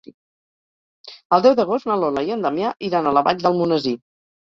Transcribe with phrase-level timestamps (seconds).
[1.37, 3.93] El deu d'agost na Lola i en Damià iran a la Vall d'Almonesir.